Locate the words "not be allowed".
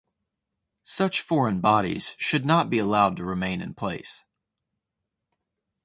2.43-3.17